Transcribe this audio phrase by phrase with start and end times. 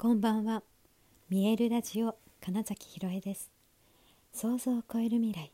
[0.00, 0.62] こんばんは。
[1.28, 3.50] 見えるラジオ金崎ひろえです。
[4.32, 5.52] 想像を超える未来。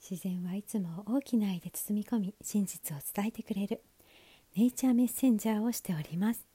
[0.00, 3.82] 自然はいつも大きな愛で包み込み真実を伝えてくれる。
[4.56, 6.46] ネイチャーメッセンジャーをしております。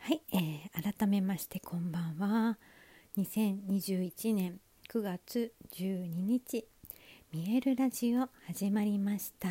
[0.00, 2.58] はい、えー、改めましてこんばんは。
[3.16, 4.60] 2021年
[4.90, 6.66] 9月12日
[7.32, 9.48] 見えるラジオ始まりました。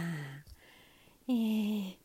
[1.28, 1.96] えー、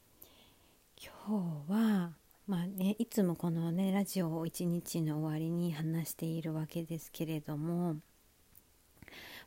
[1.28, 2.19] 今日は
[2.50, 7.94] まあね、いつもこのねラジオを一日の終わりに話しているわけですけれども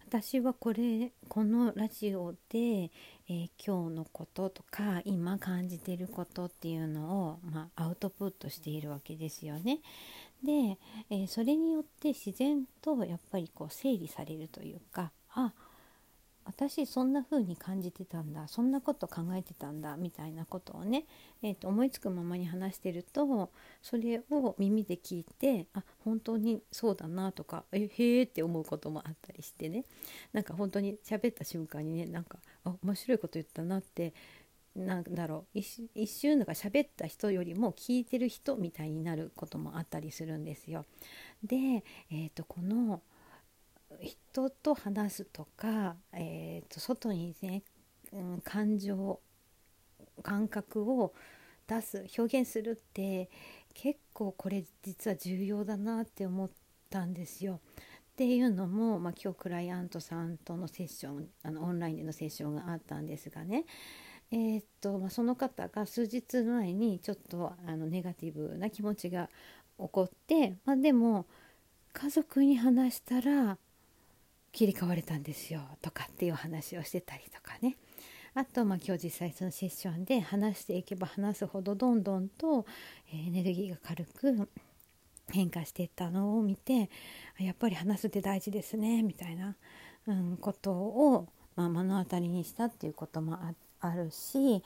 [0.08, 9.80] 私はこれこのラジオで、えー、今日のこととか今感じてることっていうのを、まあ、アウトプットしているわけですよね。
[10.42, 10.78] で、
[11.10, 15.52] えー、それによって自然とやっぱりこう整理されるというかあ
[16.46, 21.06] 私そんな風に感じてたんだそんなこと考えてたんだみたいなことをね、
[21.42, 23.50] えーと、思いつくままに話してると
[23.82, 29.86] それを耳で聞いてあ本当にそうだなとかえへえって思うこともあったりしてね
[30.34, 34.14] なんか本当に喋った瞬間にねなんかあ面白いこと言ったなって
[34.76, 40.86] なんだろう一瞬なんか喋った人よりも聞いてる人みたいになることもあったりするんですよ。
[41.44, 43.02] で、えーとこの
[44.02, 47.64] 人と話すとか、えーと、外にね、
[48.12, 49.20] うん、感情
[50.22, 51.14] 感覚を
[51.68, 53.30] 出す表現するって
[53.74, 56.50] 結構これ実は重要だなって思っ
[56.90, 57.60] たんですよ。
[58.14, 63.66] っていうのも、まあ、今日クライアントさんとのセッションあのオンラインでのセッションがあったんですがね
[64.32, 69.30] えー、っとまあ、その方が数日前にちょっとあのネガティブな気持ちが
[69.80, 71.26] 起こって、まあ、でも
[71.94, 73.58] 家族に話したら
[74.54, 77.76] 切り替われたんですよとかっていう話をしてたりとかね。
[78.36, 82.66] あと、まあ、今日実際そのセッションで話していけば話すほどどんどんと
[83.12, 84.50] エネルギーが軽く
[85.30, 86.90] 変化していったのを見て
[87.38, 89.56] やっぱり話すって大事ですねみたいな、
[90.08, 93.38] うん、ことを、まあ、目の当たりにしたっていうことも
[93.80, 94.64] あるし、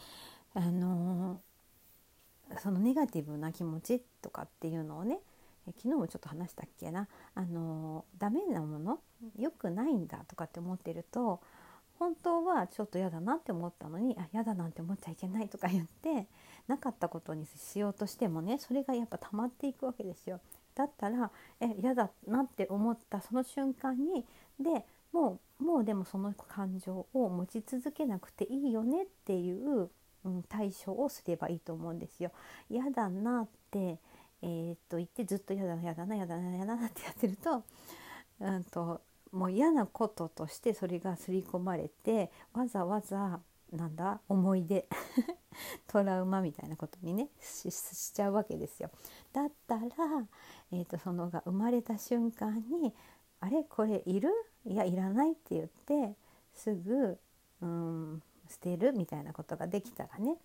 [0.54, 1.42] あの
[2.60, 5.20] そのネガティブな気持ちとかっていうのをね
[5.68, 7.08] 昨日もちょっと話したっけな？
[7.36, 9.00] あのダメなもの？
[9.38, 11.42] 良くないんだとかって思ってると
[12.00, 16.28] 本当はちょっと嫌だなって思ったのにあ嫌だなんて思っちゃいけないとか言って
[16.68, 20.40] なかったことにしようとしてもねそれがやっぱ溜まっていくわけですよ。
[20.76, 24.26] だったらえ嫌だなって思ったその瞬間に
[24.60, 29.90] でもうもうでもその感情を持ち続けなくていいよねっていう、
[30.24, 32.32] うん、対処をすればいいと思うんですよ。
[32.70, 33.98] 嫌だなって
[34.42, 37.64] えー、っと言ってずっと嫌だな嫌だな嫌だな嫌だなってやってると,、
[38.40, 43.40] うんと、もう嫌なこととしてそれが刷り込まれてわざわざ
[43.72, 44.88] なんだ思い出
[45.88, 47.72] トラウマみたいなことにねし
[48.14, 48.90] ちゃうわけですよ。
[49.34, 49.86] だったら、
[50.72, 52.94] えーと、そのが生まれた瞬間に
[53.42, 54.30] 「あれこれいる？
[54.66, 56.16] いやいらない」って言って
[56.54, 57.20] すぐ、
[57.62, 60.38] うん、捨てるみたいなことができたらね、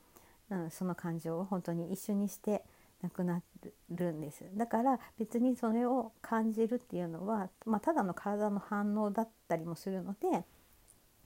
[0.51, 2.65] うん、その感情を本当に一緒にして
[3.03, 3.43] なくな
[3.91, 10.45] るんですだから別にそれを感じるっていうのは、まあ、ただの体の反応だったりもするので、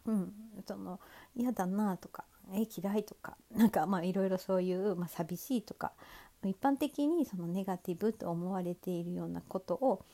[0.07, 0.33] うん、
[0.67, 1.01] その
[1.35, 5.93] 嫌だなとかえ嫌いとかなんかまあいろいろそういう、まあ、寂しいとか
[6.45, 10.05] 一般的にそのネガティブと思われているようなことを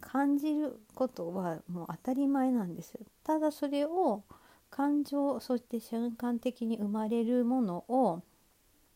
[0.00, 2.98] 感じることはもう当たり前なんです。
[3.22, 4.24] ただそれを
[4.70, 8.22] 感情そして瞬間的に生まれるものを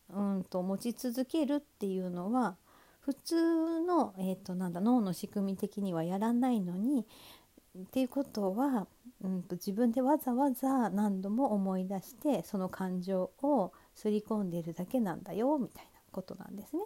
[0.09, 2.57] うんと持ち続けるっていうのは
[2.99, 7.05] 普通の、えーと、なんだ脳の仕組み的にはやらないのに
[7.77, 8.87] っていうことは、
[9.21, 16.83] うんと、自分でわざわざ何度も思い出してその感情をすり込んでるだけなんだよみたいなことなんですね。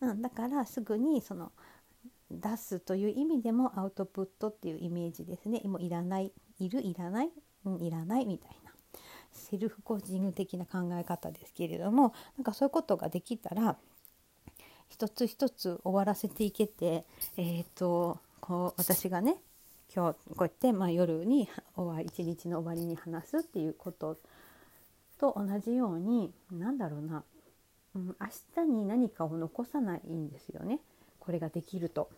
[0.00, 1.52] うん、だからすぐにその
[2.30, 5.60] 出すという意味でもアウトプットっていうイメージですね。
[5.64, 7.30] もういらないいるいらない、
[7.64, 8.67] うん、いらないみたいな。
[9.32, 13.76] セルフコーチング的な考え方ですけれどもなんかそういうことができたら
[14.88, 17.04] 一つ一つ終わらせていけて、
[17.36, 19.36] えーと、こう私がね
[19.94, 24.18] 今日こうやって、まあ、夜に終わり一日の終わりに話すっていうこと
[25.18, 27.24] と同じように何だろうな、
[27.94, 30.80] うん、明日に何かを残さないんですよね
[31.18, 32.08] これができると。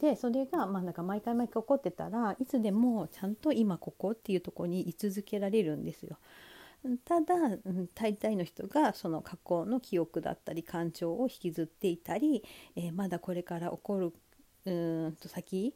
[0.00, 6.18] でそれがまあなんか毎回毎回起こってたらいつでもちゃんと今ここっていうとこに居続けられるんですよ。
[7.04, 7.34] ただ
[7.94, 12.44] 大体の人がその過去の記憶だったり感情を引きずっていたり、
[12.76, 14.12] えー、まだこれから起こる
[14.64, 15.74] うんと先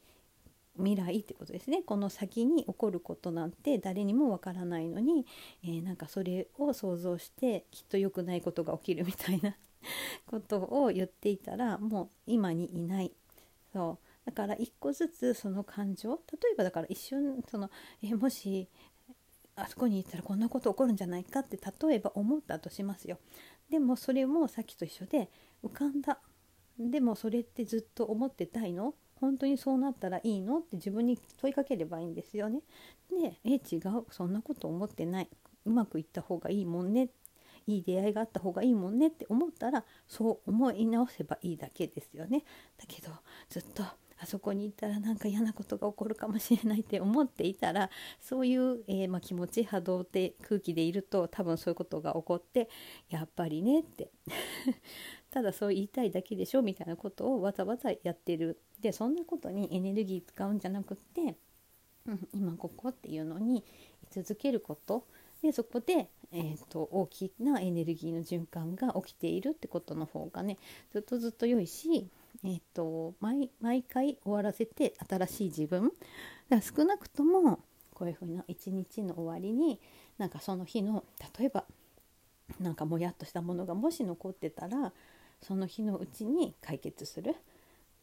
[0.77, 1.83] 未来ってことですね。
[1.83, 5.27] この先に起こることなんて誰にもわからないのに、
[5.65, 9.57] えー、なんかそれを想像してきっと良くないことが起きるみたいな
[10.27, 13.13] ことを言っていたらもう今にいない。
[13.73, 14.07] そう。
[14.25, 17.71] だから一個ずつその感情例えばだから一瞬その
[18.03, 18.69] えもし
[19.55, 23.19] あそこに行ったらこんなこと起こるんじゃないかって例えば思ったとしますよ。
[23.71, 25.31] でもそれもさっきと一緒で
[25.65, 26.19] 浮かんだ。
[26.79, 28.95] でもそれってずっと思ってたいの？
[29.21, 30.59] 本当にそうなったらいいの？
[30.59, 32.63] って自分に問いかければいいんですよね。
[33.11, 34.07] で「え違う？
[34.11, 35.29] そんなこと思ってない。
[35.65, 37.11] うまくいった方がいいもんね」
[37.69, 42.43] いい出会いがあった方がいいもんねって思ったらそう思い直せばいいだけですよね。
[42.77, 43.13] だけど
[43.49, 43.85] ずっと
[44.23, 47.91] あそこに行ったらなんか嫌なことが起こるかもしれないって思っていたら
[48.21, 52.69] そういう、えー、まあ、気持ち波動って空気でいると多分そういうことが起こって
[53.11, 54.11] やっぱりねって。
[55.31, 58.61] ただそう言いたいだけでしょみたいなことをわざわざやってる。
[58.81, 61.37] でそんなことにエネルギー使うんじゃなくって、
[62.07, 63.65] うん、今ここっていうのに
[64.03, 65.07] 居続けること。
[65.41, 70.57] でそこで、えーと、大きなエネルギーの循環が起きているってことの方がね
[70.93, 72.09] ずっとずっと良いし、
[72.45, 75.85] えーと、毎毎回終わらせて新しい自分。
[75.85, 75.95] だか
[76.57, 77.61] ら少なくとも
[77.95, 79.81] こういうふうな一日の終わりに
[80.19, 81.05] なんかその日の
[81.39, 81.65] 例えば
[82.61, 84.93] なんかもやっとしたものがもし残ってたら
[85.41, 87.37] その日のうちに解決する、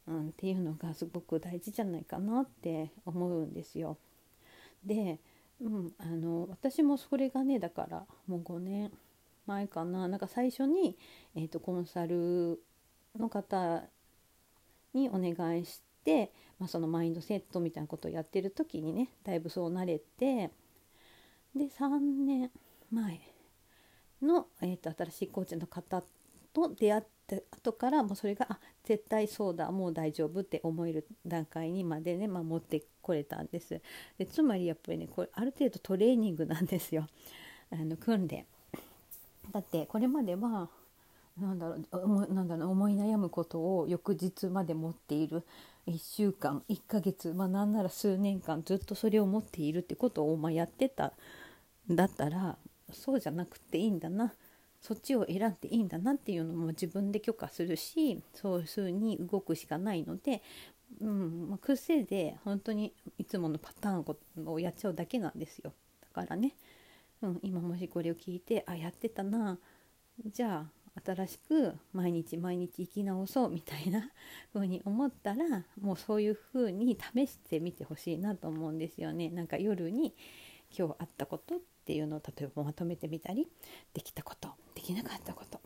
[0.08, 3.98] うん、っていうのがすごく大事じゃないかなって思うんですよ。
[4.86, 5.20] で、
[5.62, 8.92] うん、あの私もそれがねだからもう5年
[9.46, 10.08] 前かな。
[10.08, 10.98] なんか最初に、
[11.36, 12.62] えーと、コンサル
[13.18, 13.84] の方
[14.94, 20.52] にお願いして、まあ、そのマインドセットみたいなことをやってる時にねだいぶそう慣れて
[21.56, 22.52] で3年
[22.92, 23.20] 前
[24.22, 26.04] の、えーと新しいコーチの方
[26.54, 33.82] と出会って後からもうそれがあ絶対そうだもう大丈夫って思える段階にまでね、まあ、持ってこれたんです。
[34.18, 37.08] でつまりやっぱりねこれある程度トレーニングなんですよ。
[37.72, 38.46] あの訓練。
[39.52, 40.70] だってこれまでは
[41.42, 45.44] なんだろうなんだろう思い悩むことを翌日まで持っている。
[45.88, 51.14] 1週間1ヶ月まあなんなら数年間ずっとそれを持っているってことをまあやってた
[51.90, 52.58] だったら
[52.92, 54.34] そうじゃなくていいんだな。
[54.82, 60.42] そっちを選んでいいんだなっていうのも自分で許可するしそういうふうに動くしかないので、
[61.02, 65.74] うんまあ、癖で本当にいつものパターンをやっちゃうだけなんですよ。
[66.02, 66.56] だからね、
[67.22, 69.58] うん、今もしこれを聞いてあやってたな。
[70.26, 70.72] じゃあ
[71.06, 74.12] 新しく毎日毎日生き直そうみたいな
[74.54, 79.30] 風に思ったらもうそういう風に試してみてほしいなと思うんですよね。
[79.30, 80.14] なんか夜に
[80.78, 83.48] 今日あったことっていうのを例えばまとめてみたり
[83.94, 85.60] できたことできなかったこと、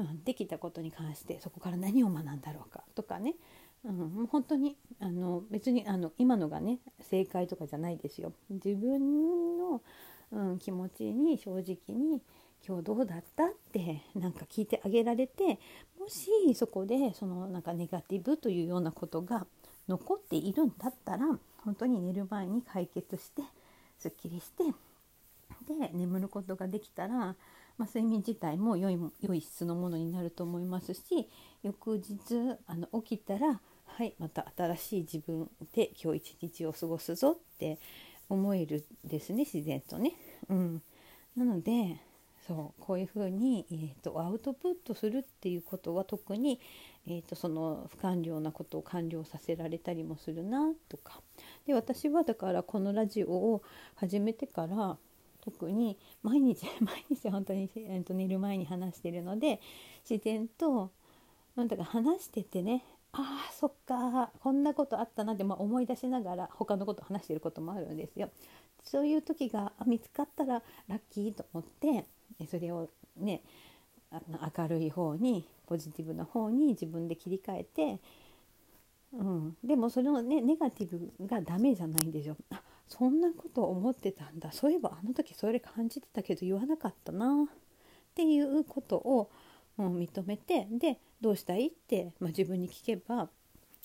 [0.00, 3.34] うん、できたことに関してそこから何を学んだろうかとかね、
[3.84, 8.32] うん、もう本当にあの別にあの今のがね正解とかじゃないですよ。
[8.50, 9.82] 自分の、
[10.32, 12.20] うん、気持ちに正直に
[12.66, 13.46] 今日どうだった？
[13.46, 15.58] ってなんか聞いてあげられて
[15.98, 19.46] もしそこでそのなんかネガティブというようなことが
[19.88, 21.26] 残っているんだったら
[21.64, 23.42] 本当に寝る前に解決して
[23.98, 24.64] すっきりして
[25.66, 27.36] で眠ることができたら、ま
[27.80, 31.28] あ、睡眠自体も良い良い質のものになると思いますし
[31.62, 37.78] 翌日あの起きたらはいまた新しい自分で今日一日を過ごすぞって
[38.28, 40.12] 思えるですね自然とね。
[40.48, 40.82] うん、
[41.36, 41.96] なので
[42.48, 46.58] そうこういうふうに、えーと、アウトプットするっていうことは特に、
[47.06, 51.20] えーと、その不完了なことを完了させられたりもするなとか
[51.66, 53.62] で私はだからこのラジオを
[53.96, 54.96] 始めてから
[55.42, 59.60] 特に毎日 毎日本当に、えー、と寝る前に話してるので
[60.08, 60.90] 自然と
[61.54, 68.30] なんだか話しててねああそっかこんなことあったなって、まあ、思い出しながら他のこと話してることもあるんですよ。
[68.84, 72.06] そういう時が見つかったらラッキーと思って
[72.46, 73.42] それをね
[74.10, 78.00] あの明るい方にポジティブな方に自分で切り替えて、
[79.12, 82.36] うん、でもそれのねネガティブがダメじゃないんですよ。
[82.50, 84.50] あそんなこと思ってたんだ。
[84.50, 87.44] そういえばあの時それ感じてたけど言わなかったな。
[87.44, 89.30] っていうことを、
[89.78, 93.28] うん、認めてでどうしたいって、まあ、自分に聞けば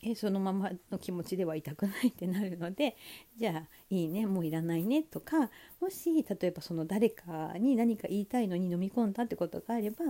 [0.05, 2.95] えそのままの気持ちではいたくないってなるので
[3.37, 10.05] じゃあいいねもういらないねとかもし例えばその誰かに何か言いたいのに飲み込んだってことがあれば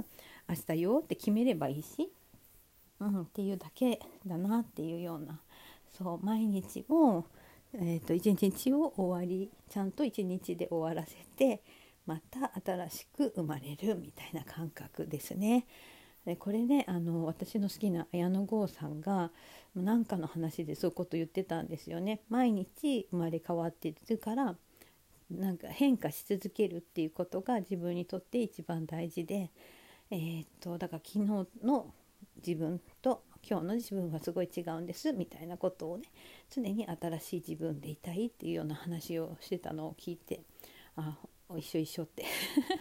[0.49, 2.11] 明日よって決めればいいし、
[2.99, 5.39] うん、っていうだけだなっていうような
[5.91, 7.23] そう毎日を、
[7.73, 11.61] えーと、一日を終わりちゃんと一日で終わらせて
[12.05, 15.65] また新しく生まれるみたいな感覚ですね。
[16.25, 19.31] でこれねあの私の好きな綾野剛さんが
[19.75, 22.21] 何かの話でそういうこと言ってたんですよね。
[22.29, 24.55] 毎日生まれ変わってるから
[25.31, 29.51] なんか変化し続けるっていうことが自分にとって一番大事で、
[30.11, 31.93] えー、っとだから昨日の
[32.45, 36.05] 自分と今日の自分はすごい違うんですみたいなことをね
[36.49, 40.41] 常に新しい自分でいたいっていうような話をしてたのを聞いて
[40.95, 41.17] あ
[41.57, 42.25] 一緒一緒って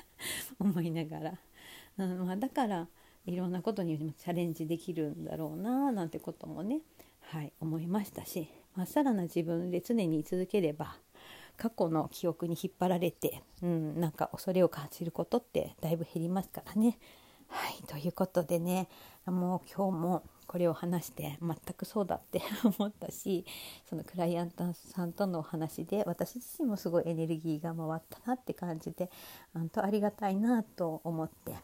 [0.60, 1.38] 思いながら、
[1.98, 2.88] うんまあ、だから
[3.26, 6.80] いろんなことにもチャレンジできるんだろうななんてこともね、
[7.20, 10.96] はい、思いましたし、まっさらな自分で常に居続ければ
[11.56, 16.98] 過去の記憶に引っ張られて、うん、なんか恐れを感じることってだいぶ減りますからね。
[17.48, 18.88] はいということでね
[19.26, 22.40] もう今日もこれを話して全くそうだって
[22.78, 23.44] 思ったし
[23.88, 29.10] そのクライアントさんとのお話で私自身もすごいエネルギーが回ったなって感じで
[29.52, 31.54] 本当ありがたいなと思って、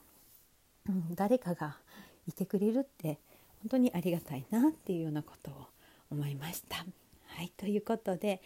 [0.89, 1.77] うん、誰かが
[2.27, 3.19] いてくれるって
[3.63, 5.55] 本当にありがたいなっていうようなことを
[6.11, 6.85] 思いました。
[7.27, 8.41] はいということで、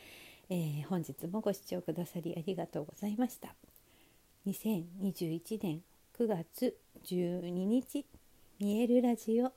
[0.51, 3.55] えー、本日もご視聴くださりありがとうございました。
[4.47, 5.83] 2021年
[6.19, 8.05] 9月12日
[8.59, 9.53] 見えるラジオ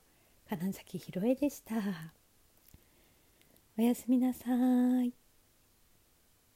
[0.48, 1.74] 金崎ひろえでした。
[3.78, 4.44] おやすみなさ
[5.02, 5.25] い。